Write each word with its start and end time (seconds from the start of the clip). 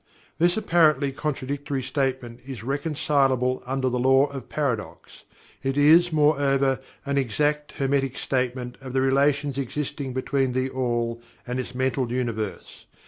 This 0.39 0.57
apparently 0.57 1.11
contradictory 1.11 1.83
statement 1.83 2.39
is 2.43 2.63
reconcilable 2.63 3.61
under 3.67 3.87
the 3.87 3.99
Law 3.99 4.25
of 4.25 4.49
Paradox. 4.49 5.25
It 5.61 5.77
is, 5.77 6.11
moreover, 6.11 6.79
an 7.05 7.19
exact 7.19 7.73
Hermetic 7.73 8.17
statement 8.17 8.79
of 8.81 8.93
the 8.93 9.01
relations 9.01 9.59
existing 9.59 10.13
between 10.15 10.53
THE 10.53 10.71
ALL 10.71 11.21
and 11.45 11.59
its 11.59 11.75
Mental 11.75 12.11
Universe. 12.11 12.85